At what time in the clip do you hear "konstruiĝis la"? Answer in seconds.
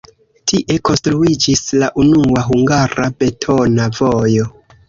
0.89-1.91